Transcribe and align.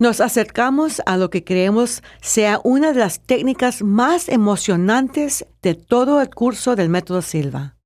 Nos 0.00 0.22
acercamos 0.22 1.02
a 1.04 1.18
lo 1.18 1.28
que 1.28 1.44
creemos 1.44 2.02
sea 2.22 2.58
una 2.64 2.94
de 2.94 3.00
las 3.00 3.20
técnicas 3.20 3.82
más 3.82 4.30
emocionantes 4.30 5.44
de 5.60 5.74
todo 5.74 6.22
el 6.22 6.30
curso 6.30 6.74
del 6.74 6.88
método 6.88 7.20
Silva. 7.20 7.76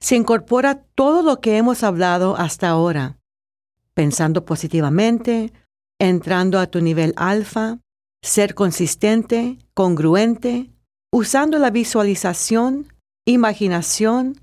Se 0.00 0.16
incorpora 0.16 0.86
todo 0.94 1.20
lo 1.20 1.42
que 1.42 1.58
hemos 1.58 1.82
hablado 1.82 2.34
hasta 2.38 2.70
ahora, 2.70 3.18
pensando 3.92 4.46
positivamente, 4.46 5.52
entrando 5.98 6.58
a 6.58 6.68
tu 6.68 6.80
nivel 6.80 7.12
alfa, 7.16 7.78
ser 8.22 8.54
consistente, 8.54 9.58
congruente, 9.74 10.70
usando 11.12 11.58
la 11.58 11.68
visualización, 11.68 12.90
imaginación, 13.26 14.40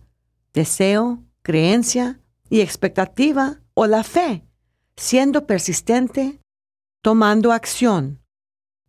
deseo, 0.53 1.23
creencia 1.41 2.19
y 2.47 2.61
expectativa 2.61 3.59
o 3.73 3.87
la 3.87 4.03
fe, 4.03 4.45
siendo 4.95 5.47
persistente, 5.47 6.41
tomando 7.05 7.51
acción. 7.51 8.19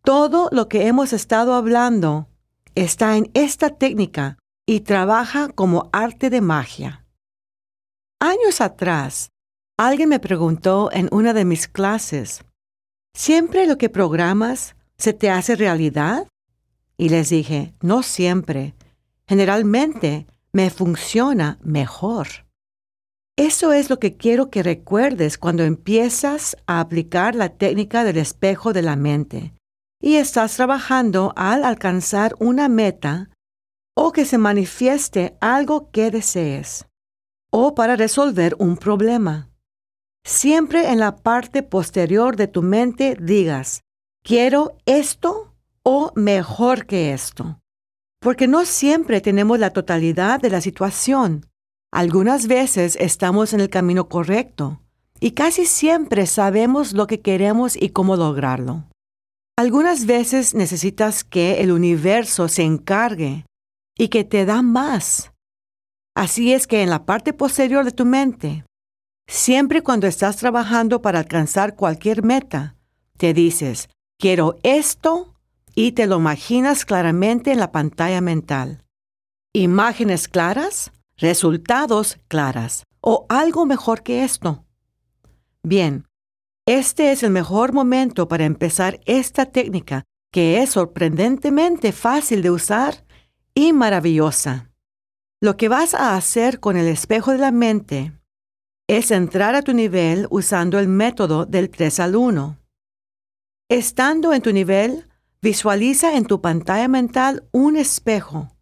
Todo 0.03 0.49
lo 0.51 0.67
que 0.67 0.87
hemos 0.87 1.13
estado 1.13 1.53
hablando 1.53 2.27
está 2.73 3.15
en 3.15 3.29
esta 3.35 3.69
técnica 3.77 4.39
y 4.65 4.79
trabaja 4.79 5.49
como 5.49 5.87
arte 5.93 6.31
de 6.31 6.41
magia. 6.41 7.05
Años 8.19 8.59
atrás, 8.59 9.29
alguien 9.77 10.09
me 10.09 10.19
preguntó 10.19 10.89
en 10.91 11.09
una 11.11 11.31
de 11.33 11.45
mis 11.45 11.67
clases, 11.67 12.43
¿siempre 13.13 13.67
lo 13.67 13.77
que 13.77 13.87
programas 13.87 14.75
se 14.97 15.13
te 15.13 15.29
hace 15.29 15.55
realidad? 15.55 16.27
Y 16.97 17.09
les 17.09 17.29
dije, 17.29 17.75
no 17.81 18.01
siempre. 18.01 18.73
Generalmente 19.27 20.25
me 20.51 20.71
funciona 20.71 21.59
mejor. 21.61 22.46
Eso 23.37 23.71
es 23.71 23.91
lo 23.91 23.99
que 23.99 24.17
quiero 24.17 24.49
que 24.49 24.63
recuerdes 24.63 25.37
cuando 25.37 25.63
empiezas 25.63 26.57
a 26.65 26.79
aplicar 26.79 27.35
la 27.35 27.49
técnica 27.49 28.03
del 28.03 28.17
espejo 28.17 28.73
de 28.73 28.81
la 28.81 28.95
mente 28.95 29.53
y 30.01 30.15
estás 30.15 30.55
trabajando 30.55 31.33
al 31.35 31.63
alcanzar 31.63 32.35
una 32.39 32.67
meta 32.67 33.29
o 33.95 34.11
que 34.11 34.25
se 34.25 34.39
manifieste 34.39 35.37
algo 35.39 35.91
que 35.91 36.09
desees 36.09 36.87
o 37.51 37.75
para 37.75 37.95
resolver 37.95 38.55
un 38.57 38.75
problema. 38.75 39.51
Siempre 40.25 40.89
en 40.91 40.99
la 40.99 41.15
parte 41.15 41.61
posterior 41.61 42.37
de 42.37 42.47
tu 42.47 42.63
mente 42.63 43.15
digas, 43.21 43.81
quiero 44.23 44.77
esto 44.87 45.53
o 45.83 46.11
mejor 46.15 46.87
que 46.87 47.13
esto. 47.13 47.59
Porque 48.19 48.47
no 48.47 48.65
siempre 48.65 49.21
tenemos 49.21 49.59
la 49.59 49.69
totalidad 49.69 50.41
de 50.41 50.49
la 50.49 50.59
situación 50.59 51.45
algunas 51.91 52.47
veces 52.47 52.97
estamos 52.99 53.53
en 53.53 53.61
el 53.61 53.69
camino 53.69 54.09
correcto 54.09 54.81
y 55.19 55.31
casi 55.31 55.65
siempre 55.65 56.27
sabemos 56.27 56.93
lo 56.93 57.07
que 57.07 57.21
queremos 57.21 57.75
y 57.75 57.89
cómo 57.89 58.15
lograrlo. 58.15 58.85
Algunas 59.57 60.05
veces 60.05 60.53
necesitas 60.53 61.23
que 61.23 61.61
el 61.61 61.71
universo 61.71 62.47
se 62.47 62.63
encargue 62.63 63.45
y 63.97 64.09
que 64.09 64.23
te 64.23 64.45
da 64.45 64.61
más. 64.61 65.31
Así 66.15 66.53
es 66.53 66.67
que 66.67 66.83
en 66.83 66.89
la 66.89 67.05
parte 67.05 67.33
posterior 67.33 67.85
de 67.85 67.91
tu 67.91 68.05
mente, 68.05 68.65
siempre 69.27 69.81
cuando 69.81 70.05
estás 70.07 70.37
trabajando 70.37 71.01
para 71.01 71.19
alcanzar 71.19 71.75
cualquier 71.75 72.23
meta, 72.23 72.75
te 73.17 73.33
dices, 73.33 73.89
quiero 74.19 74.57
esto 74.61 75.33
y 75.73 75.93
te 75.93 76.05
lo 76.05 76.17
imaginas 76.17 76.85
claramente 76.85 77.51
en 77.51 77.59
la 77.59 77.71
pantalla 77.71 78.21
mental. 78.21 78.83
Imágenes 79.53 80.27
claras 80.27 80.91
resultados 81.17 82.19
claras 82.27 82.83
o 83.01 83.25
algo 83.29 83.65
mejor 83.65 84.03
que 84.03 84.23
esto. 84.23 84.65
Bien, 85.63 86.05
este 86.65 87.11
es 87.11 87.23
el 87.23 87.31
mejor 87.31 87.73
momento 87.73 88.27
para 88.27 88.45
empezar 88.45 88.99
esta 89.05 89.45
técnica 89.45 90.03
que 90.31 90.61
es 90.61 90.71
sorprendentemente 90.71 91.91
fácil 91.91 92.41
de 92.41 92.51
usar 92.51 93.05
y 93.55 93.73
maravillosa. 93.73 94.69
Lo 95.41 95.57
que 95.57 95.69
vas 95.69 95.93
a 95.93 96.15
hacer 96.15 96.59
con 96.59 96.77
el 96.77 96.87
espejo 96.87 97.31
de 97.31 97.37
la 97.37 97.51
mente 97.51 98.13
es 98.87 99.11
entrar 99.11 99.55
a 99.55 99.61
tu 99.61 99.73
nivel 99.73 100.27
usando 100.29 100.79
el 100.79 100.87
método 100.87 101.45
del 101.45 101.69
3 101.69 101.99
al 101.99 102.15
1. 102.15 102.57
Estando 103.69 104.33
en 104.33 104.41
tu 104.41 104.53
nivel, 104.53 105.07
visualiza 105.41 106.15
en 106.15 106.25
tu 106.25 106.41
pantalla 106.41 106.87
mental 106.87 107.47
un 107.51 107.77
espejo 107.77 108.56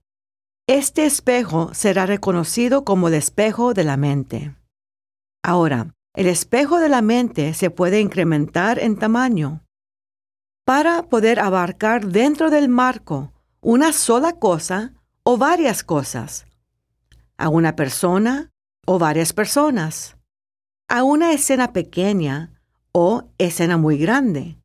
este 0.67 1.05
espejo 1.05 1.73
será 1.75 2.07
reconocido 2.07 2.83
como 2.85 3.07
el 3.07 3.13
espejo 3.13 3.75
de 3.75 3.83
la 3.83 3.97
mente. 3.97 4.55
Ahora, 5.43 5.93
el 6.15 6.25
espejo 6.25 6.79
de 6.79 6.89
la 6.89 7.03
mente 7.03 7.53
se 7.53 7.69
puede 7.69 7.99
incrementar 7.99 8.79
en 8.79 8.97
tamaño 8.97 9.61
para 10.65 11.03
poder 11.03 11.39
abarcar 11.39 12.07
dentro 12.07 12.49
del 12.49 12.67
marco 12.67 13.31
una 13.61 13.93
sola 13.93 14.33
cosa 14.33 14.93
o 15.23 15.37
varias 15.37 15.83
cosas, 15.83 16.47
a 17.37 17.49
una 17.49 17.75
persona 17.75 18.49
o 18.87 18.97
varias 18.97 19.33
personas, 19.33 20.17
a 20.87 21.03
una 21.03 21.31
escena 21.31 21.73
pequeña 21.73 22.59
o 22.91 23.29
escena 23.37 23.77
muy 23.77 23.97
grande, 23.97 24.57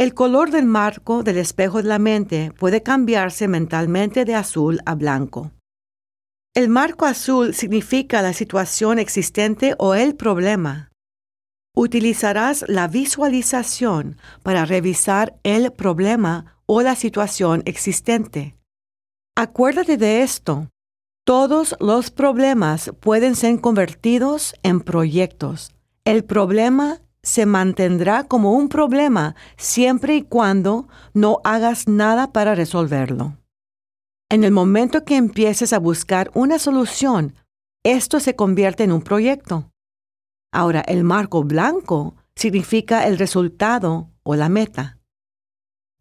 el 0.00 0.14
color 0.14 0.50
del 0.50 0.64
marco 0.64 1.22
del 1.22 1.36
espejo 1.36 1.82
de 1.82 1.88
la 1.90 1.98
mente 1.98 2.54
puede 2.58 2.82
cambiarse 2.82 3.48
mentalmente 3.48 4.24
de 4.24 4.34
azul 4.34 4.80
a 4.86 4.94
blanco. 4.94 5.50
El 6.54 6.70
marco 6.70 7.04
azul 7.04 7.52
significa 7.52 8.22
la 8.22 8.32
situación 8.32 8.98
existente 8.98 9.74
o 9.76 9.94
el 9.94 10.16
problema. 10.16 10.88
Utilizarás 11.76 12.64
la 12.66 12.88
visualización 12.88 14.16
para 14.42 14.64
revisar 14.64 15.38
el 15.42 15.70
problema 15.70 16.56
o 16.64 16.80
la 16.80 16.96
situación 16.96 17.62
existente. 17.66 18.56
Acuérdate 19.36 19.98
de 19.98 20.22
esto. 20.22 20.70
Todos 21.26 21.76
los 21.78 22.10
problemas 22.10 22.90
pueden 23.00 23.36
ser 23.36 23.60
convertidos 23.60 24.54
en 24.62 24.80
proyectos. 24.80 25.74
El 26.06 26.24
problema 26.24 27.02
se 27.22 27.46
mantendrá 27.46 28.24
como 28.24 28.52
un 28.52 28.68
problema 28.68 29.34
siempre 29.56 30.16
y 30.16 30.22
cuando 30.22 30.88
no 31.12 31.40
hagas 31.44 31.88
nada 31.88 32.32
para 32.32 32.54
resolverlo. 32.54 33.36
En 34.30 34.44
el 34.44 34.52
momento 34.52 35.04
que 35.04 35.16
empieces 35.16 35.72
a 35.72 35.78
buscar 35.78 36.30
una 36.34 36.58
solución, 36.58 37.34
esto 37.84 38.20
se 38.20 38.36
convierte 38.36 38.84
en 38.84 38.92
un 38.92 39.02
proyecto. 39.02 39.70
Ahora, 40.52 40.80
el 40.80 41.04
marco 41.04 41.42
blanco 41.42 42.14
significa 42.36 43.06
el 43.06 43.18
resultado 43.18 44.08
o 44.22 44.36
la 44.36 44.48
meta. 44.48 44.98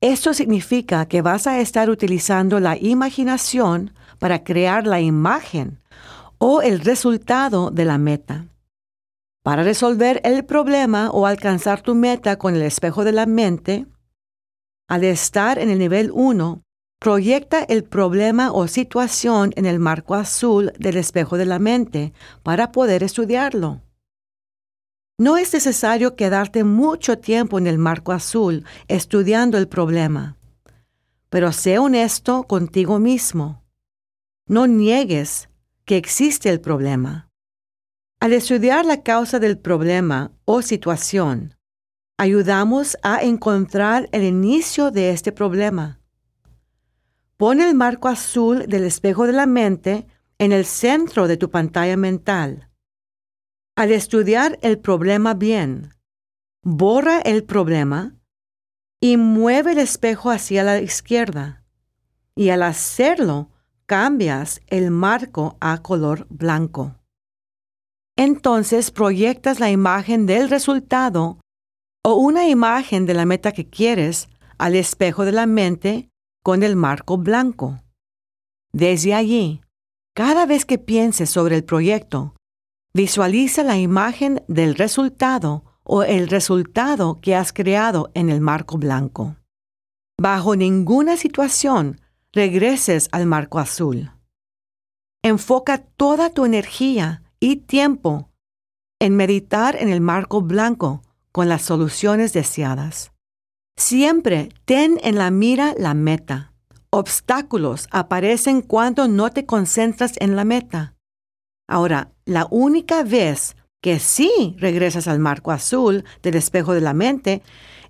Esto 0.02 0.34
significa 0.34 1.08
que 1.08 1.22
vas 1.22 1.48
a 1.48 1.60
estar 1.60 1.90
utilizando 1.90 2.60
la 2.60 2.78
imaginación 2.78 3.94
para 4.18 4.44
crear 4.44 4.88
la 4.88 5.02
imagen 5.02 5.82
o 6.38 6.62
el 6.62 6.80
resultado 6.80 7.70
de 7.72 7.86
la 7.86 7.98
meta. 7.98 8.46
Para 9.50 9.64
resolver 9.64 10.22
el 10.24 10.46
problema 10.46 11.10
o 11.10 11.26
alcanzar 11.26 11.82
tu 11.82 11.96
meta 11.96 12.38
con 12.38 12.56
el 12.56 12.62
espejo 12.62 13.04
de 13.04 13.14
la 13.14 13.26
mente, 13.26 13.88
al 14.88 15.04
estar 15.04 15.58
en 15.58 15.72
el 15.72 15.80
nivel 15.80 16.12
1, 16.14 16.62
proyecta 17.00 17.64
el 17.64 17.84
problema 17.84 18.52
o 18.52 18.68
situación 18.68 19.52
en 19.56 19.66
el 19.66 19.80
marco 19.80 20.14
azul 20.14 20.72
del 20.78 20.98
espejo 20.98 21.36
de 21.36 21.48
la 21.48 21.58
mente 21.58 22.14
para 22.44 22.72
poder 22.72 23.02
estudiarlo. 23.02 23.82
No 25.18 25.36
es 25.36 25.52
necesario 25.52 26.16
quedarte 26.16 26.64
mucho 26.64 27.18
tiempo 27.18 27.58
en 27.58 27.66
el 27.66 27.80
marco 27.80 28.12
azul 28.12 28.66
estudiando 28.88 29.58
el 29.58 29.68
problema, 29.68 30.38
pero 31.32 31.54
sé 31.54 31.80
honesto 31.80 32.44
contigo 32.44 33.00
mismo. 33.00 33.64
No 34.46 34.68
niegues 34.68 35.50
que 35.86 35.98
existe 35.98 36.52
el 36.52 36.62
problema. 36.62 37.29
Al 38.22 38.34
estudiar 38.34 38.86
la 38.86 39.02
causa 39.02 39.40
del 39.40 39.58
problema 39.58 40.34
o 40.44 40.62
situación, 40.62 41.56
ayudamos 42.18 42.98
a 43.02 43.24
encontrar 43.24 44.10
el 44.12 44.24
inicio 44.24 44.92
de 44.92 45.12
este 45.12 45.32
problema. 45.32 46.02
Pon 47.38 47.62
el 47.62 47.76
marco 47.76 48.10
azul 48.10 48.66
del 48.68 48.84
espejo 48.84 49.26
de 49.26 49.32
la 49.32 49.46
mente 49.46 50.06
en 50.38 50.52
el 50.52 50.66
centro 50.66 51.30
de 51.30 51.38
tu 51.38 51.50
pantalla 51.50 51.96
mental. 51.96 52.70
Al 53.78 53.94
estudiar 53.94 54.60
el 54.64 54.80
problema 54.80 55.34
bien, 55.34 55.94
borra 56.62 57.20
el 57.20 57.46
problema 57.46 58.18
y 59.00 59.16
mueve 59.16 59.72
el 59.72 59.78
espejo 59.78 60.30
hacia 60.30 60.64
la 60.64 60.82
izquierda. 60.82 61.64
Y 62.36 62.50
al 62.50 62.64
hacerlo, 62.64 63.50
cambias 63.86 64.60
el 64.68 64.92
marco 64.92 65.56
a 65.62 65.82
color 65.82 66.28
blanco 66.30 66.99
entonces 68.20 68.92
proyectas 68.92 69.62
la 69.62 69.72
imagen 69.72 70.26
del 70.26 70.50
resultado 70.50 71.40
o 72.04 72.16
una 72.16 72.50
imagen 72.50 73.06
de 73.06 73.14
la 73.14 73.26
meta 73.26 73.54
que 73.54 73.70
quieres 73.70 74.28
al 74.58 74.76
espejo 74.76 75.24
de 75.24 75.32
la 75.32 75.46
mente 75.46 76.10
con 76.44 76.64
el 76.64 76.76
marco 76.76 77.18
blanco. 77.18 77.80
Desde 78.74 79.14
allí, 79.14 79.62
cada 80.14 80.46
vez 80.46 80.66
que 80.66 80.78
pienses 80.78 81.30
sobre 81.30 81.56
el 81.56 81.64
proyecto, 81.64 82.36
visualiza 82.94 83.64
la 83.64 83.78
imagen 83.78 84.44
del 84.50 84.76
resultado 84.76 85.64
o 85.84 86.04
el 86.04 86.28
resultado 86.28 87.22
que 87.22 87.38
has 87.38 87.54
creado 87.54 88.12
en 88.16 88.30
el 88.30 88.42
marco 88.42 88.78
blanco. 88.78 89.38
Bajo 90.20 90.58
ninguna 90.58 91.16
situación 91.16 92.02
regreses 92.34 93.08
al 93.14 93.28
marco 93.28 93.60
azul. 93.60 94.12
Enfoca 95.24 95.78
toda 95.78 96.32
tu 96.32 96.44
energía 96.44 97.24
y 97.40 97.58
tiempo 97.58 98.30
en 99.00 99.16
meditar 99.16 99.76
en 99.76 99.90
el 99.90 100.02
marco 100.02 100.42
blanco 100.42 101.02
con 101.32 101.48
las 101.48 101.62
soluciones 101.62 102.34
deseadas. 102.34 103.12
Siempre 103.78 104.50
ten 104.66 105.00
en 105.04 105.16
la 105.16 105.32
mira 105.32 105.74
la 105.78 105.94
meta. 105.94 106.54
Obstáculos 106.90 107.88
aparecen 107.92 108.62
cuando 108.62 109.08
no 109.08 109.30
te 109.30 109.46
concentras 109.46 110.14
en 110.20 110.36
la 110.36 110.44
meta. 110.44 110.96
Ahora, 111.68 112.12
la 112.26 112.48
única 112.50 113.04
vez 113.04 113.56
que 113.82 114.00
sí 114.00 114.56
regresas 114.58 115.08
al 115.08 115.20
marco 115.20 115.52
azul 115.52 116.04
del 116.22 116.36
espejo 116.36 116.74
de 116.74 116.82
la 116.82 116.94
mente 116.94 117.42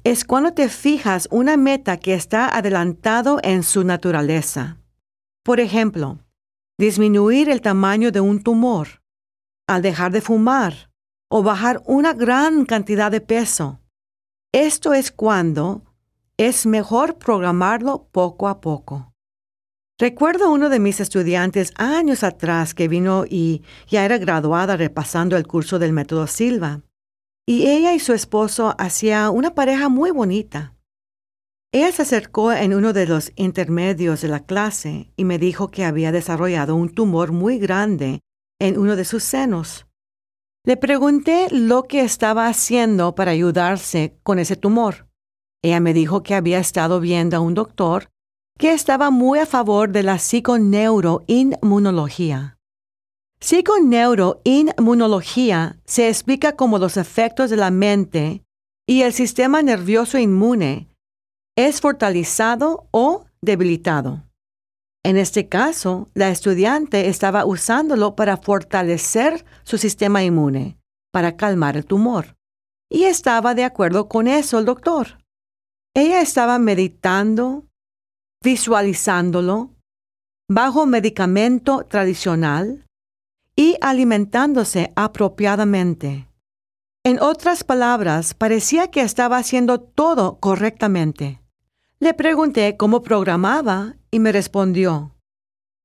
es 0.03 0.25
cuando 0.25 0.53
te 0.53 0.69
fijas 0.69 1.27
una 1.31 1.57
meta 1.57 1.97
que 1.97 2.13
está 2.13 2.55
adelantado 2.55 3.39
en 3.41 3.63
su 3.63 3.83
naturaleza. 3.83 4.77
Por 5.43 5.59
ejemplo, 5.59 6.19
disminuir 6.77 7.49
el 7.49 7.61
tamaño 7.61 8.11
de 8.11 8.21
un 8.21 8.43
tumor, 8.43 8.98
al 9.69 9.83
dejar 9.83 10.11
de 10.11 10.21
fumar 10.21 10.89
o 11.29 11.43
bajar 11.43 11.81
una 11.85 12.13
gran 12.13 12.65
cantidad 12.65 13.11
de 13.11 13.21
peso. 13.21 13.79
Esto 14.51 14.95
es 14.95 15.11
cuando 15.11 15.83
es 16.37 16.65
mejor 16.65 17.19
programarlo 17.19 18.07
poco 18.11 18.47
a 18.47 18.61
poco. 18.61 19.13
Recuerdo 19.99 20.49
uno 20.51 20.69
de 20.69 20.79
mis 20.79 20.99
estudiantes 20.99 21.71
años 21.75 22.23
atrás 22.23 22.73
que 22.73 22.87
vino 22.87 23.25
y 23.29 23.61
ya 23.87 24.05
era 24.05 24.17
graduada 24.17 24.75
repasando 24.75 25.37
el 25.37 25.45
curso 25.45 25.77
del 25.77 25.93
método 25.93 26.25
Silva. 26.25 26.81
Y 27.45 27.67
ella 27.67 27.93
y 27.93 27.99
su 27.99 28.13
esposo 28.13 28.73
hacían 28.79 29.29
una 29.35 29.53
pareja 29.53 29.87
muy 29.87 30.09
bonita. 30.09 30.73
Ella 31.71 31.91
se 31.91 32.01
acercó 32.01 32.51
en 32.53 32.73
uno 32.73 32.91
de 32.91 33.05
los 33.05 33.31
intermedios 33.35 34.21
de 34.21 34.29
la 34.29 34.39
clase 34.39 35.11
y 35.15 35.25
me 35.25 35.37
dijo 35.37 35.69
que 35.69 35.85
había 35.85 36.11
desarrollado 36.11 36.75
un 36.75 36.89
tumor 36.89 37.31
muy 37.31 37.59
grande 37.59 38.21
en 38.59 38.77
uno 38.77 38.95
de 38.95 39.05
sus 39.05 39.23
senos. 39.23 39.87
Le 40.65 40.77
pregunté 40.77 41.47
lo 41.51 41.83
que 41.83 42.01
estaba 42.01 42.47
haciendo 42.47 43.13
para 43.15 43.31
ayudarse 43.31 44.17
con 44.23 44.39
ese 44.39 44.55
tumor. 44.55 45.07
Ella 45.63 45.79
me 45.79 45.93
dijo 45.93 46.21
que 46.21 46.35
había 46.35 46.59
estado 46.59 46.99
viendo 46.99 47.37
a 47.37 47.39
un 47.39 47.53
doctor 47.53 48.09
que 48.57 48.73
estaba 48.73 49.09
muy 49.09 49.39
a 49.39 49.45
favor 49.45 49.89
de 49.89 50.03
la 50.03 50.19
psiconeuroinmunología. 50.19 52.57
Psiconeuroinmunología 53.39 55.79
se 55.85 56.09
explica 56.09 56.57
como 56.57 56.77
los 56.77 56.97
efectos 56.97 57.49
de 57.49 57.55
la 57.55 57.71
mente 57.71 58.43
y 58.85 59.03
el 59.03 59.13
sistema 59.13 59.61
nervioso 59.61 60.17
inmune 60.17 60.89
es 61.55 61.79
fortalecido 61.79 62.89
o 62.91 63.23
debilitado. 63.41 64.28
En 65.03 65.17
este 65.17 65.47
caso, 65.47 66.09
la 66.13 66.29
estudiante 66.29 67.07
estaba 67.07 67.45
usándolo 67.45 68.15
para 68.15 68.37
fortalecer 68.37 69.45
su 69.63 69.77
sistema 69.77 70.23
inmune, 70.23 70.77
para 71.11 71.37
calmar 71.37 71.77
el 71.77 71.85
tumor. 71.85 72.35
Y 72.91 73.03
estaba 73.03 73.55
de 73.55 73.63
acuerdo 73.63 74.09
con 74.09 74.27
eso 74.27 74.59
el 74.59 74.65
doctor. 74.65 75.19
Ella 75.95 76.21
estaba 76.21 76.59
meditando, 76.59 77.65
visualizándolo, 78.43 79.71
bajo 80.49 80.85
medicamento 80.85 81.85
tradicional 81.85 82.85
y 83.55 83.77
alimentándose 83.81 84.91
apropiadamente. 84.95 86.27
En 87.05 87.21
otras 87.21 87.63
palabras, 87.63 88.33
parecía 88.33 88.91
que 88.91 89.01
estaba 89.01 89.37
haciendo 89.37 89.79
todo 89.79 90.39
correctamente. 90.39 91.41
Le 91.99 92.13
pregunté 92.13 92.77
cómo 92.77 93.01
programaba 93.01 93.95
y 94.11 94.19
me 94.19 94.31
respondió 94.31 95.15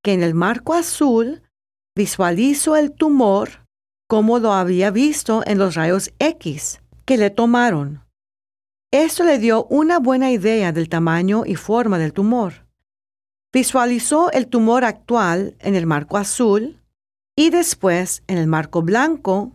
que 0.02 0.12
en 0.12 0.22
el 0.22 0.34
marco 0.34 0.74
azul 0.74 1.42
visualizo 1.96 2.76
el 2.76 2.92
tumor 2.92 3.64
como 4.08 4.38
lo 4.38 4.52
había 4.52 4.90
visto 4.90 5.42
en 5.46 5.58
los 5.58 5.74
rayos 5.74 6.12
X 6.18 6.80
que 7.04 7.16
le 7.16 7.30
tomaron. 7.30 8.04
Esto 8.92 9.24
le 9.24 9.38
dio 9.38 9.64
una 9.66 9.98
buena 9.98 10.30
idea 10.30 10.72
del 10.72 10.88
tamaño 10.88 11.44
y 11.46 11.56
forma 11.56 11.98
del 11.98 12.12
tumor. 12.12 12.66
Visualizó 13.52 14.30
el 14.32 14.46
tumor 14.46 14.84
actual 14.84 15.56
en 15.60 15.74
el 15.74 15.86
marco 15.86 16.16
azul 16.16 16.80
y 17.36 17.50
después 17.50 18.22
en 18.26 18.38
el 18.38 18.46
marco 18.46 18.82
blanco. 18.82 19.52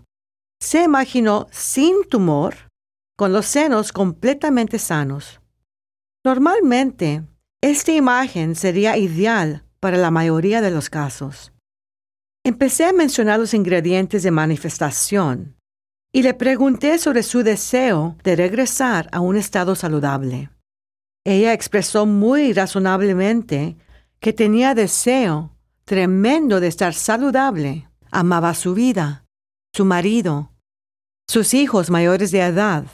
Se 0.59 0.83
imaginó 0.83 1.47
sin 1.51 2.03
tumor, 2.09 2.69
con 3.17 3.31
los 3.31 3.45
senos 3.45 3.91
completamente 3.91 4.79
sanos. 4.79 5.39
Normalmente, 6.25 7.23
esta 7.61 7.91
imagen 7.91 8.55
sería 8.55 8.97
ideal 8.97 9.63
para 9.79 9.97
la 9.97 10.11
mayoría 10.11 10.61
de 10.61 10.71
los 10.71 10.89
casos. 10.89 11.51
Empecé 12.45 12.85
a 12.85 12.93
mencionar 12.93 13.39
los 13.39 13.53
ingredientes 13.53 14.23
de 14.23 14.31
manifestación 14.31 15.57
y 16.13 16.23
le 16.23 16.33
pregunté 16.33 16.97
sobre 16.97 17.21
su 17.23 17.43
deseo 17.43 18.15
de 18.23 18.35
regresar 18.35 19.09
a 19.11 19.19
un 19.19 19.35
estado 19.35 19.75
saludable. 19.75 20.49
Ella 21.25 21.53
expresó 21.53 22.05
muy 22.05 22.53
razonablemente 22.53 23.77
que 24.19 24.33
tenía 24.33 24.73
deseo 24.73 25.55
tremendo 25.85 26.59
de 26.59 26.67
estar 26.67 26.93
saludable, 26.93 27.89
amaba 28.09 28.53
su 28.53 28.73
vida, 28.73 29.25
su 29.73 29.85
marido, 29.85 30.53
sus 31.27 31.53
hijos 31.53 31.89
mayores 31.89 32.31
de 32.31 32.39
edad, 32.39 32.85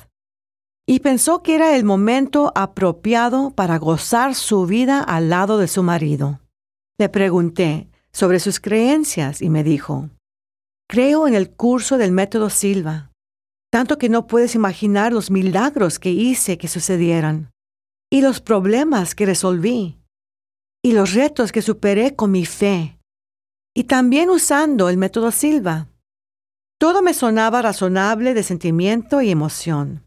y 0.88 1.00
pensó 1.00 1.42
que 1.42 1.56
era 1.56 1.76
el 1.76 1.84
momento 1.84 2.52
apropiado 2.56 3.52
para 3.52 3.78
gozar 3.78 4.36
su 4.36 4.66
vida 4.66 5.02
al 5.02 5.30
lado 5.30 5.58
de 5.58 5.68
su 5.68 5.82
marido. 5.82 6.42
Le 7.00 7.10
pregunté 7.10 7.90
sobre 8.12 8.40
sus 8.40 8.60
creencias 8.60 9.42
y 9.42 9.50
me 9.50 9.64
dijo, 9.64 10.10
Creo 10.88 11.28
en 11.28 11.34
el 11.34 11.52
curso 11.52 11.98
del 11.98 12.12
método 12.12 12.52
Silva, 12.52 13.12
tanto 13.72 13.98
que 13.98 14.08
no 14.08 14.28
puedes 14.28 14.54
imaginar 14.54 15.12
los 15.12 15.32
milagros 15.32 15.98
que 15.98 16.12
hice 16.12 16.60
que 16.60 16.68
sucedieran, 16.68 17.52
y 18.12 18.22
los 18.22 18.40
problemas 18.40 19.16
que 19.16 19.26
resolví, 19.26 20.00
y 20.84 20.92
los 20.92 21.14
retos 21.14 21.52
que 21.52 21.64
superé 21.64 22.16
con 22.16 22.32
mi 22.32 22.46
fe, 22.46 23.00
y 23.76 23.86
también 23.86 24.30
usando 24.30 24.88
el 24.88 24.98
método 24.98 25.32
Silva. 25.32 25.90
Todo 26.80 27.02
me 27.02 27.16
sonaba 27.16 27.64
razonable 27.64 28.36
de 28.36 28.44
sentimiento 28.44 29.22
y 29.22 29.32
emoción. 29.32 30.05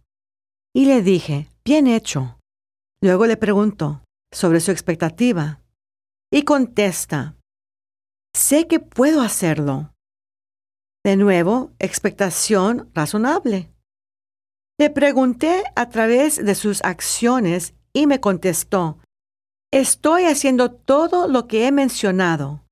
Y 0.74 0.86
le 0.86 1.02
dije, 1.02 1.48
bien 1.64 1.86
hecho. 1.86 2.38
Luego 3.00 3.26
le 3.26 3.36
pregunto 3.36 4.02
sobre 4.32 4.60
su 4.60 4.70
expectativa. 4.70 5.60
Y 6.30 6.42
contesta, 6.42 7.36
sé 8.34 8.66
que 8.66 8.80
puedo 8.80 9.22
hacerlo. 9.22 9.94
De 11.04 11.16
nuevo, 11.16 11.72
expectación 11.78 12.90
razonable. 12.94 13.72
Le 14.78 14.90
pregunté 14.90 15.64
a 15.74 15.88
través 15.88 16.44
de 16.44 16.54
sus 16.54 16.84
acciones 16.84 17.74
y 17.92 18.06
me 18.06 18.20
contestó, 18.20 18.98
estoy 19.72 20.24
haciendo 20.24 20.70
todo 20.70 21.28
lo 21.28 21.46
que 21.48 21.66
he 21.66 21.72
mencionado, 21.72 22.64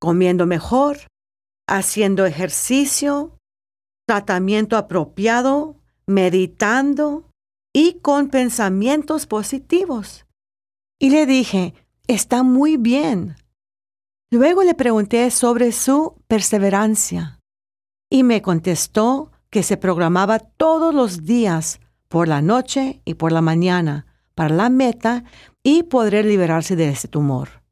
comiendo 0.00 0.46
mejor, 0.46 0.98
haciendo 1.68 2.24
ejercicio, 2.24 3.36
tratamiento 4.06 4.76
apropiado, 4.76 5.79
meditando 6.10 7.30
y 7.72 8.00
con 8.00 8.28
pensamientos 8.28 9.26
positivos. 9.26 10.26
Y 10.98 11.10
le 11.10 11.24
dije, 11.24 11.74
está 12.08 12.42
muy 12.42 12.76
bien. 12.76 13.36
Luego 14.30 14.64
le 14.64 14.74
pregunté 14.74 15.30
sobre 15.30 15.72
su 15.72 16.16
perseverancia 16.26 17.40
y 18.10 18.24
me 18.24 18.42
contestó 18.42 19.30
que 19.50 19.62
se 19.62 19.76
programaba 19.76 20.40
todos 20.40 20.94
los 20.94 21.24
días, 21.24 21.80
por 22.08 22.26
la 22.26 22.42
noche 22.42 23.00
y 23.04 23.14
por 23.14 23.30
la 23.30 23.40
mañana, 23.40 24.06
para 24.34 24.54
la 24.54 24.68
meta 24.68 25.22
y 25.62 25.84
poder 25.84 26.24
liberarse 26.24 26.74
de 26.74 26.88
ese 26.88 27.06
tumor. 27.06 27.62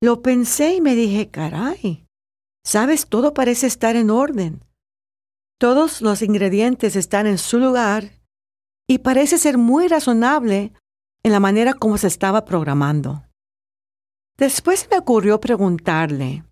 Lo 0.00 0.22
pensé 0.22 0.76
y 0.76 0.80
me 0.80 0.94
dije, 0.94 1.28
caray, 1.28 2.06
sabes, 2.64 3.08
todo 3.08 3.34
parece 3.34 3.66
estar 3.66 3.96
en 3.96 4.10
orden. 4.10 4.64
Todos 5.62 6.00
los 6.02 6.22
ingredientes 6.22 6.96
están 6.96 7.28
en 7.28 7.38
su 7.38 7.60
lugar 7.60 8.18
y 8.88 8.98
parece 8.98 9.38
ser 9.38 9.58
muy 9.58 9.86
razonable 9.86 10.72
en 11.22 11.30
la 11.30 11.38
manera 11.38 11.72
como 11.72 11.98
se 11.98 12.08
estaba 12.08 12.44
programando. 12.44 13.22
Después 14.36 14.88
me 14.90 14.98
ocurrió 14.98 15.38
preguntarle, 15.38 16.42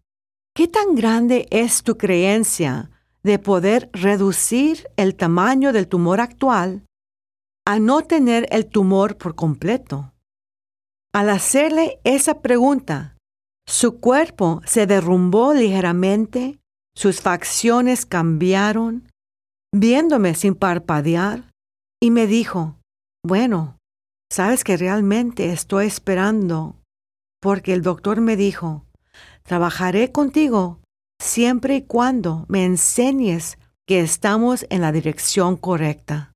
¿qué 0.55 0.69
tan 0.69 0.95
grande 0.95 1.49
es 1.50 1.83
tu 1.83 1.99
creencia 1.99 2.93
de 3.25 3.40
poder 3.40 3.90
reducir 3.93 4.88
el 4.95 5.17
tamaño 5.17 5.73
del 5.73 5.88
tumor 5.88 6.21
actual 6.21 6.87
a 7.67 7.81
no 7.81 8.02
tener 8.02 8.47
el 8.52 8.67
tumor 8.67 9.19
por 9.19 9.35
completo? 9.35 10.14
Al 11.12 11.31
hacerle 11.31 11.99
esa 12.05 12.43
pregunta, 12.43 13.17
su 13.67 13.99
cuerpo 13.99 14.62
se 14.67 14.87
derrumbó 14.87 15.52
ligeramente 15.52 16.60
sus 16.94 17.20
facciones 17.20 18.06
cambiaron 18.06 19.09
viéndome 19.73 20.35
sin 20.35 20.54
parpadear, 20.54 21.50
y 22.02 22.11
me 22.11 22.26
dijo, 22.26 22.76
bueno, 23.25 23.78
sabes 24.32 24.64
que 24.64 24.76
realmente 24.76 25.52
estoy 25.52 25.87
esperando, 25.87 26.76
porque 27.40 27.73
el 27.73 27.82
doctor 27.82 28.20
me 28.20 28.37
dijo, 28.37 28.87
trabajaré 29.42 30.11
contigo 30.11 30.80
siempre 31.20 31.76
y 31.76 31.82
cuando 31.82 32.47
me 32.49 32.64
enseñes 32.64 33.59
que 33.87 34.00
estamos 34.00 34.66
en 34.70 34.80
la 34.80 34.92
dirección 34.92 35.56
correcta. 35.56 36.32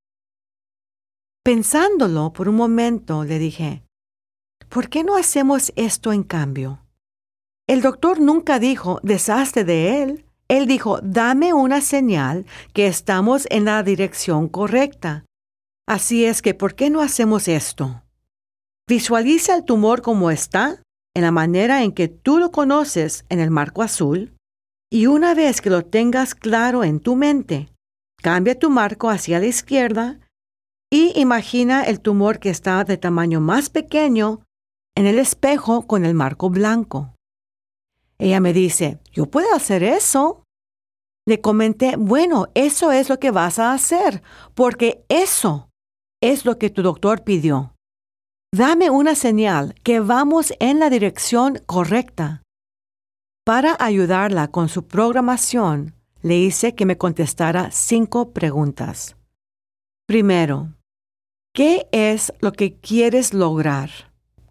Pensándolo 1.43 2.33
por 2.33 2.49
un 2.49 2.57
momento, 2.57 3.25
le 3.25 3.39
dije, 3.39 3.85
¿por 4.69 4.89
qué 4.89 5.05
no 5.05 5.17
hacemos 5.17 5.73
esto 5.77 6.13
en 6.13 6.23
cambio? 6.23 6.85
El 7.67 7.81
doctor 7.81 8.21
nunca 8.21 8.59
dijo, 8.59 9.01
deshazte 9.03 9.65
de 9.65 10.03
él. 10.03 10.27
Él 10.49 10.67
dijo, 10.67 11.01
dame 11.03 11.53
una 11.53 11.81
señal 11.81 12.45
que 12.73 12.87
estamos 12.87 13.47
en 13.51 13.65
la 13.65 13.83
dirección 13.83 14.49
correcta. 14.49 15.25
Así 15.87 16.25
es 16.25 16.43
que, 16.43 16.55
¿por 16.55 16.75
qué 16.75 16.91
no 16.91 17.01
hacemos 17.01 17.49
esto? 17.49 18.03
Visualiza 18.89 19.55
el 19.55 19.65
tumor 19.65 20.03
como 20.03 20.31
está, 20.31 20.83
en 21.15 21.23
la 21.23 21.31
manera 21.31 21.83
en 21.83 21.93
que 21.93 22.09
tú 22.09 22.39
lo 22.39 22.51
conoces 22.51 23.25
en 23.29 23.41
el 23.41 23.51
marco 23.51 23.83
azul, 23.83 24.35
y 24.91 25.07
una 25.07 25.35
vez 25.35 25.61
que 25.61 25.71
lo 25.71 25.85
tengas 25.85 26.35
claro 26.35 26.85
en 26.85 27.01
tu 27.01 27.17
mente, 27.17 27.69
cambia 28.23 28.59
tu 28.59 28.71
marco 28.71 29.11
hacia 29.11 29.41
la 29.41 29.47
izquierda 29.47 30.21
y 30.91 31.19
imagina 31.19 31.83
el 31.83 32.01
tumor 32.01 32.39
que 32.39 32.51
está 32.51 32.85
de 32.85 32.97
tamaño 32.97 33.41
más 33.41 33.71
pequeño 33.71 34.43
en 34.95 35.07
el 35.07 35.19
espejo 35.19 35.87
con 35.87 36.05
el 36.05 36.15
marco 36.15 36.51
blanco. 36.51 37.14
Ella 38.19 38.41
me 38.41 38.53
dice, 38.53 38.99
yo 39.13 39.27
puedo 39.27 39.55
hacer 39.55 39.83
eso. 39.83 40.43
Le 41.27 41.41
comenté, 41.41 41.97
bueno, 41.97 42.49
eso 42.55 42.93
es 42.93 43.09
lo 43.09 43.19
que 43.19 43.31
vas 43.31 43.59
a 43.59 43.73
hacer, 43.73 44.23
porque 44.55 45.05
eso 45.09 45.69
es 46.23 46.45
lo 46.45 46.59
que 46.59 46.71
tu 46.71 46.83
doctor 46.83 47.25
pidió. 47.25 47.75
Dame 48.53 48.89
una 48.91 49.15
señal 49.15 49.75
que 49.83 50.01
vamos 50.01 50.53
en 50.61 50.79
la 50.79 50.91
dirección 50.91 51.61
correcta. 51.67 52.43
Para 53.45 53.77
ayudarla 53.81 54.49
con 54.49 54.69
su 54.69 54.87
programación, 54.87 55.95
le 56.23 56.39
hice 56.39 56.75
que 56.75 56.87
me 56.87 56.97
contestara 56.97 57.71
cinco 57.71 58.31
preguntas. 58.31 59.17
Primero, 60.07 60.73
¿qué 61.55 61.87
es 61.93 62.33
lo 62.41 62.53
que 62.53 62.75
quieres 62.75 63.35
lograr? 63.35 63.91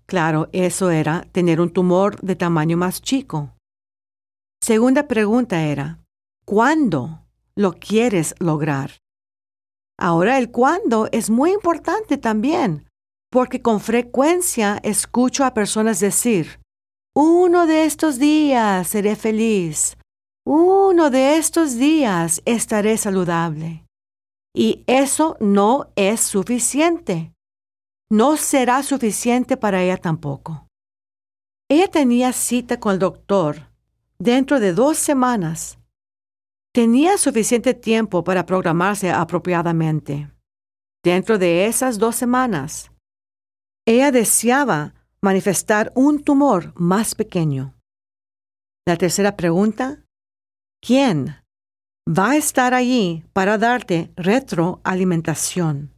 Claro, 0.05 0.50
eso 0.51 0.91
era 0.91 1.25
tener 1.31 1.62
un 1.62 1.72
tumor 1.72 2.19
de 2.22 2.36
tamaño 2.36 2.77
más 2.77 3.01
chico. 3.01 3.53
Segunda 4.62 5.07
pregunta 5.07 5.63
era, 5.63 6.00
¿cuándo 6.45 7.25
lo 7.55 7.74
quieres 7.74 8.36
lograr? 8.39 9.00
Ahora 10.00 10.38
el 10.38 10.51
cuándo 10.51 11.10
es 11.12 11.29
muy 11.29 11.51
importante 11.51 12.17
también, 12.17 12.88
porque 13.29 13.62
con 13.62 13.79
frecuencia 13.79 14.79
escucho 14.83 15.43
a 15.45 15.53
personas 15.53 16.00
decir, 16.00 16.60
uno 17.15 17.67
de 17.67 17.86
estos 17.86 18.19
días 18.19 18.88
seré 18.88 19.15
feliz, 19.15 19.98
uno 20.45 21.10
de 21.10 21.38
estos 21.38 21.75
días 21.75 22.41
estaré 22.45 22.98
saludable. 22.98 23.86
Y 24.55 24.83
eso 24.88 25.36
no 25.39 25.88
es 25.95 26.22
suficiente 26.22 27.33
no 28.13 28.38
será 28.38 28.84
suficiente 28.84 29.58
para 29.58 29.82
ella 29.82 29.98
tampoco. 29.98 30.67
Ella 31.67 31.88
tenía 31.88 32.32
cita 32.32 32.79
con 32.79 32.93
el 32.93 33.00
doctor 33.00 33.72
dentro 34.20 34.60
de 34.60 34.72
dos 34.72 35.00
semanas. 35.00 35.79
Tenía 36.72 37.17
suficiente 37.17 37.74
tiempo 37.74 38.24
para 38.24 38.46
programarse 38.46 39.10
apropiadamente. 39.10 40.32
Dentro 41.03 41.39
de 41.39 41.65
esas 41.65 41.98
dos 41.98 42.15
semanas, 42.15 42.91
ella 43.84 44.12
deseaba 44.12 44.93
manifestar 45.20 45.91
un 45.96 46.24
tumor 46.24 46.72
más 46.75 47.15
pequeño. 47.15 47.74
La 48.86 48.96
tercera 48.96 49.36
pregunta, 49.36 50.05
¿quién 50.86 51.41
va 52.08 52.32
a 52.32 52.38
estar 52.38 52.75
allí 52.75 53.25
para 53.34 53.58
darte 53.58 54.13
retroalimentación? 54.15 55.93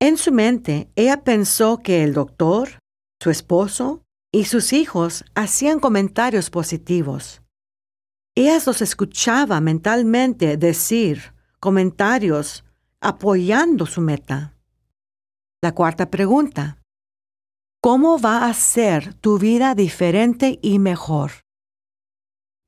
En 0.00 0.18
su 0.18 0.30
mente, 0.30 0.90
ella 0.94 1.24
pensó 1.24 1.78
que 1.78 2.04
el 2.04 2.12
doctor, 2.12 2.80
su 3.22 3.30
esposo 3.30 4.02
y 4.30 4.44
sus 4.44 4.74
hijos 4.74 5.24
hacían 5.34 5.80
comentarios 5.80 6.50
positivos. 6.50 7.40
Ella 8.34 8.58
los 8.66 8.82
escuchaba 8.82 9.62
mentalmente 9.62 10.58
decir 10.58 11.32
comentarios 11.60 12.64
apoyando 13.00 13.86
su 13.86 14.02
meta. 14.02 14.54
La 15.62 15.72
cuarta 15.72 16.10
pregunta. 16.10 16.82
¿Cómo 17.80 18.18
va 18.18 18.46
a 18.46 18.52
ser 18.52 19.14
tu 19.14 19.38
vida 19.38 19.74
diferente 19.74 20.58
y 20.60 20.78
mejor? 20.78 21.30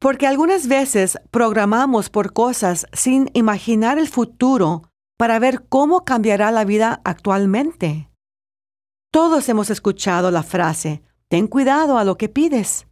Porque 0.00 0.26
algunas 0.26 0.68
veces 0.68 1.18
programamos 1.30 2.08
por 2.08 2.32
cosas 2.32 2.86
sin 2.92 3.30
imaginar 3.34 3.98
el 3.98 4.08
futuro 4.08 4.87
para 5.18 5.38
ver 5.38 5.66
cómo 5.68 6.04
cambiará 6.04 6.50
la 6.52 6.64
vida 6.64 7.00
actualmente. 7.04 8.08
Todos 9.12 9.48
hemos 9.48 9.68
escuchado 9.68 10.30
la 10.30 10.42
frase, 10.42 11.02
ten 11.28 11.48
cuidado 11.48 11.98
a 11.98 12.04
lo 12.04 12.16
que 12.16 12.28
pides. 12.28 12.86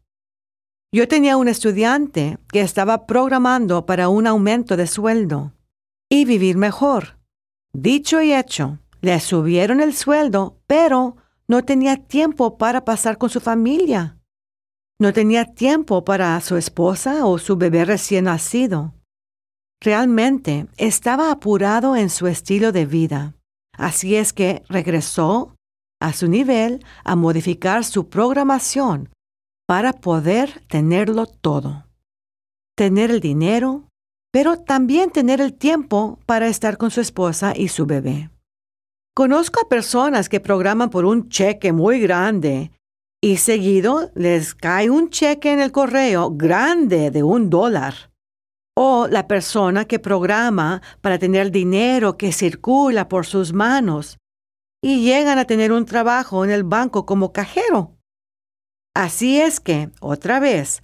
Yo 0.93 1.09
tenía 1.09 1.37
un 1.37 1.49
estudiante 1.49 2.39
que 2.49 2.61
estaba 2.61 3.07
programando 3.07 3.87
para 3.87 4.09
un 4.09 4.27
aumento 4.27 4.77
de 4.77 4.87
sueldo 4.87 5.53
y 6.11 6.25
vivir 6.25 6.57
mejor. 6.57 7.19
Dicho 7.73 8.21
y 8.21 8.33
hecho, 8.33 8.81
le 9.01 9.21
subieron 9.21 9.81
el 9.81 9.95
sueldo, 9.95 10.59
pero 10.67 11.17
no 11.47 11.65
tenía 11.65 11.97
tiempo 11.97 12.59
para 12.59 12.85
pasar 12.85 13.19
con 13.19 13.31
su 13.31 13.41
familia. 13.41 14.19
No 14.99 15.13
tenía 15.13 15.45
tiempo 15.45 16.05
para 16.05 16.41
su 16.41 16.57
esposa 16.57 17.27
o 17.27 17.39
su 17.39 17.57
bebé 17.57 17.85
recién 17.85 18.25
nacido. 18.25 18.95
Realmente 19.81 20.67
estaba 20.77 21.31
apurado 21.31 21.97
en 21.97 22.11
su 22.11 22.27
estilo 22.27 22.73
de 22.73 22.87
vida, 22.87 23.35
así 23.73 24.17
es 24.17 24.33
que 24.33 24.63
regresó 24.69 25.55
a 26.01 26.13
su 26.13 26.29
nivel 26.29 26.85
a 27.05 27.17
modificar 27.17 27.85
su 27.85 28.09
programación 28.09 29.11
para 29.67 29.93
poder 29.93 30.63
tenerlo 30.69 31.27
todo. 31.27 31.87
Tener 32.77 33.11
el 33.11 33.21
dinero, 33.21 33.89
pero 34.33 34.59
también 34.59 35.11
tener 35.11 35.41
el 35.41 35.55
tiempo 35.55 36.19
para 36.27 36.47
estar 36.47 36.77
con 36.77 36.91
su 36.91 37.01
esposa 37.01 37.55
y 37.57 37.69
su 37.69 37.87
bebé. 37.87 38.31
Conozco 39.15 39.61
a 39.61 39.69
personas 39.69 40.29
que 40.29 40.41
programan 40.41 40.91
por 40.91 41.07
un 41.07 41.29
cheque 41.29 41.73
muy 41.73 42.01
grande 42.01 42.71
y 43.23 43.39
seguido 43.39 44.11
les 44.15 44.55
cae 44.55 44.91
un 44.91 45.09
cheque 45.09 45.53
en 45.53 45.61
el 45.61 45.73
correo 45.73 46.31
grande 46.31 47.11
de 47.11 47.23
un 47.23 47.49
dólar 47.49 48.11
o 48.77 49.09
la 49.09 49.27
persona 49.27 49.87
que 49.87 49.99
programa 49.99 50.83
para 51.01 51.19
tener 51.19 51.51
dinero 51.51 52.19
que 52.19 52.33
circula 52.33 53.09
por 53.09 53.25
sus 53.25 53.53
manos 53.53 54.19
y 54.83 55.03
llegan 55.03 55.39
a 55.39 55.47
tener 55.47 55.73
un 55.73 55.87
trabajo 55.87 56.45
en 56.45 56.51
el 56.51 56.63
banco 56.63 57.07
como 57.07 57.33
cajero. 57.33 57.97
Así 58.95 59.41
es 59.41 59.61
que, 59.61 59.91
otra 60.01 60.41
vez, 60.41 60.83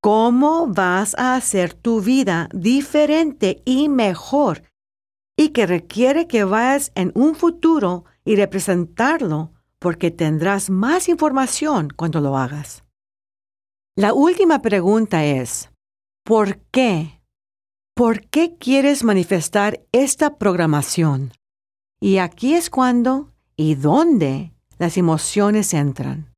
¿cómo 0.00 0.68
vas 0.68 1.16
a 1.18 1.34
hacer 1.34 1.74
tu 1.74 2.00
vida 2.00 2.48
diferente 2.52 3.62
y 3.64 3.88
mejor 3.88 4.62
y 5.36 5.48
que 5.48 5.66
requiere 5.66 6.28
que 6.28 6.44
vayas 6.44 6.92
en 6.94 7.10
un 7.14 7.34
futuro 7.34 8.04
y 8.24 8.36
representarlo 8.36 9.52
porque 9.80 10.12
tendrás 10.12 10.70
más 10.70 11.08
información 11.08 11.88
cuando 11.94 12.20
lo 12.20 12.36
hagas? 12.36 12.84
La 13.96 14.14
última 14.14 14.62
pregunta 14.62 15.24
es, 15.24 15.70
¿por 16.24 16.58
qué 16.70 17.21
¿Por 17.94 18.22
qué 18.28 18.56
quieres 18.56 19.04
manifestar 19.04 19.82
esta 19.92 20.38
programación? 20.38 21.32
Y 22.00 22.16
aquí 22.16 22.54
es 22.54 22.70
cuando 22.70 23.30
y 23.54 23.74
dónde 23.74 24.54
las 24.78 24.96
emociones 24.96 25.74
entran. 25.74 26.32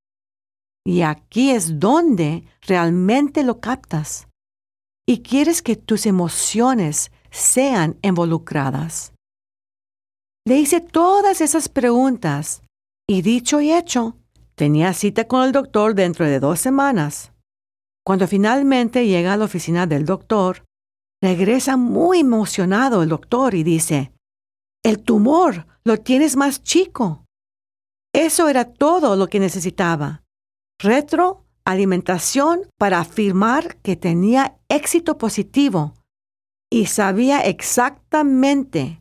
Y 0.84 1.02
aquí 1.02 1.52
es 1.52 1.78
donde 1.78 2.42
realmente 2.62 3.44
lo 3.44 3.60
captas. 3.60 4.26
Y 5.06 5.22
quieres 5.22 5.62
que 5.62 5.76
tus 5.76 6.06
emociones 6.06 7.12
sean 7.30 7.98
involucradas. 8.02 9.12
Le 10.44 10.58
hice 10.58 10.80
todas 10.80 11.40
esas 11.40 11.68
preguntas 11.68 12.62
y 13.08 13.22
dicho 13.22 13.60
y 13.60 13.72
hecho, 13.72 14.16
tenía 14.56 14.92
cita 14.92 15.28
con 15.28 15.44
el 15.44 15.52
doctor 15.52 15.94
dentro 15.94 16.26
de 16.26 16.40
dos 16.40 16.58
semanas. 16.58 17.32
Cuando 18.04 18.26
finalmente 18.26 19.06
llega 19.06 19.32
a 19.32 19.36
la 19.36 19.44
oficina 19.44 19.86
del 19.86 20.04
doctor, 20.04 20.64
Regresa 21.24 21.78
muy 21.78 22.18
emocionado 22.18 23.02
el 23.02 23.08
doctor 23.08 23.54
y 23.54 23.62
dice, 23.62 24.12
el 24.84 25.02
tumor 25.02 25.66
lo 25.82 25.96
tienes 25.96 26.36
más 26.36 26.62
chico. 26.62 27.24
Eso 28.12 28.46
era 28.50 28.66
todo 28.66 29.16
lo 29.16 29.28
que 29.28 29.40
necesitaba. 29.40 30.22
Retroalimentación 30.78 32.68
para 32.78 32.98
afirmar 32.98 33.78
que 33.78 33.96
tenía 33.96 34.58
éxito 34.68 35.16
positivo 35.16 35.94
y 36.70 36.88
sabía 36.88 37.40
exactamente 37.40 39.00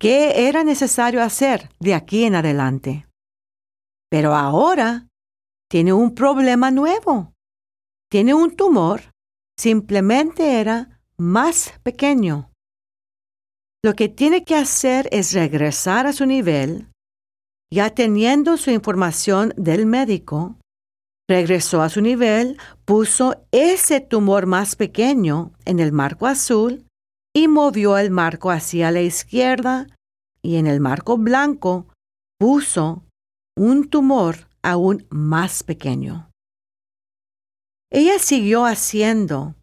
qué 0.00 0.48
era 0.48 0.64
necesario 0.64 1.22
hacer 1.22 1.70
de 1.78 1.94
aquí 1.94 2.24
en 2.24 2.34
adelante. 2.34 3.06
Pero 4.10 4.34
ahora 4.34 5.06
tiene 5.70 5.92
un 5.92 6.16
problema 6.16 6.72
nuevo. 6.72 7.32
Tiene 8.10 8.34
un 8.34 8.56
tumor, 8.56 9.12
simplemente 9.56 10.58
era 10.58 10.93
más 11.16 11.74
pequeño. 11.82 12.50
Lo 13.84 13.94
que 13.94 14.08
tiene 14.08 14.44
que 14.44 14.56
hacer 14.56 15.08
es 15.12 15.32
regresar 15.32 16.06
a 16.06 16.12
su 16.12 16.26
nivel, 16.26 16.88
ya 17.70 17.90
teniendo 17.90 18.56
su 18.56 18.70
información 18.70 19.52
del 19.56 19.86
médico, 19.86 20.56
regresó 21.28 21.82
a 21.82 21.88
su 21.88 22.00
nivel, 22.00 22.58
puso 22.84 23.46
ese 23.52 24.00
tumor 24.00 24.46
más 24.46 24.76
pequeño 24.76 25.52
en 25.64 25.80
el 25.80 25.92
marco 25.92 26.26
azul 26.26 26.86
y 27.34 27.48
movió 27.48 27.98
el 27.98 28.10
marco 28.10 28.50
hacia 28.50 28.90
la 28.90 29.00
izquierda 29.00 29.86
y 30.42 30.56
en 30.56 30.66
el 30.66 30.80
marco 30.80 31.18
blanco 31.18 31.88
puso 32.38 33.04
un 33.56 33.88
tumor 33.88 34.48
aún 34.62 35.06
más 35.10 35.62
pequeño. 35.62 36.30
Ella 37.90 38.18
siguió 38.18 38.64
haciendo 38.66 39.54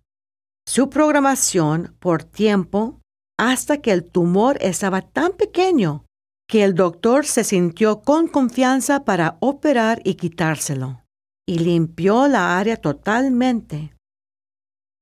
su 0.74 0.90
programación 0.90 1.98
por 2.00 2.24
tiempo 2.24 3.02
hasta 3.38 3.82
que 3.82 3.92
el 3.92 4.06
tumor 4.06 4.58
estaba 4.62 5.02
tan 5.02 5.34
pequeño 5.34 6.06
que 6.48 6.64
el 6.64 6.76
doctor 6.76 7.26
se 7.26 7.44
sintió 7.44 8.00
con 8.04 8.30
confianza 8.30 9.04
para 9.04 9.36
operar 9.42 10.00
y 10.06 10.14
quitárselo, 10.14 11.04
y 11.46 11.60
limpió 11.60 12.30
la 12.30 12.58
área 12.58 12.78
totalmente. 12.78 13.94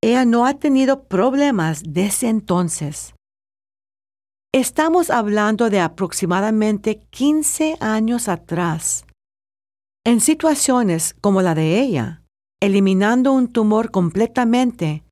Ella 0.02 0.24
no 0.24 0.44
ha 0.44 0.54
tenido 0.54 1.04
problemas 1.04 1.84
desde 1.86 2.28
entonces. 2.28 3.14
Estamos 4.52 5.08
hablando 5.08 5.70
de 5.70 5.78
aproximadamente 5.78 6.98
15 7.10 7.76
años 7.78 8.26
atrás. 8.26 9.04
En 10.04 10.20
situaciones 10.20 11.14
como 11.20 11.42
la 11.42 11.54
de 11.54 11.80
ella, 11.80 12.24
eliminando 12.60 13.32
un 13.32 13.52
tumor 13.52 13.92
completamente 13.92 15.04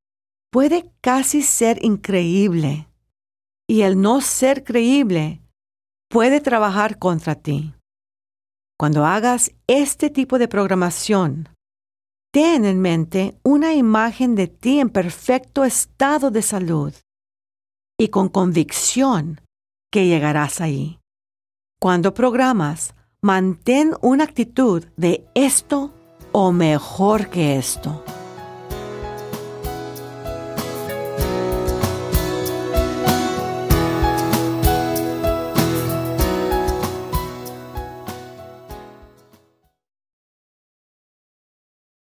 puede 0.51 0.91
casi 1.01 1.43
ser 1.43 1.85
increíble. 1.85 2.89
Y 3.69 3.83
el 3.83 4.01
no 4.01 4.21
ser 4.21 4.65
creíble 4.65 5.43
puede 6.09 6.41
trabajar 6.41 6.99
contra 6.99 7.35
ti. 7.35 7.75
Cuando 8.79 9.05
hagas 9.05 9.53
este 9.67 10.09
tipo 10.09 10.39
de 10.39 10.49
programación, 10.49 11.49
ten 12.33 12.65
en 12.65 12.81
mente 12.81 13.39
una 13.43 13.75
imagen 13.75 14.35
de 14.35 14.47
ti 14.47 14.81
en 14.81 14.89
perfecto 14.89 15.65
estado 15.65 16.31
de 16.31 16.43
salud 16.43 16.95
y 17.99 18.09
con 18.09 18.29
convicción 18.29 19.41
que 19.91 20.07
llegarás 20.07 20.61
ahí. 20.61 21.01
Cuando 21.81 22.15
programas, 22.15 22.95
mantén 23.21 23.95
una 24.01 24.25
actitud 24.25 24.85
de 24.97 25.27
esto 25.35 25.93
o 26.33 26.53
mejor 26.53 27.31
que 27.31 27.57
esto. 27.57 28.05